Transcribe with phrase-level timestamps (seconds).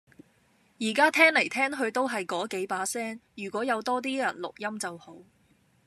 [0.79, 5.15] 而家聽嚟聽去都係嗰幾把聲，如果有多啲人錄音就好